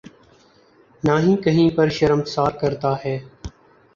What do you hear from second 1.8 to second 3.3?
شرمسار کرتا ہے۔